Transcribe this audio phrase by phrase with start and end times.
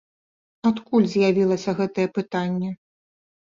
[0.69, 2.77] Адкуль з'явілася гэтае пытанне?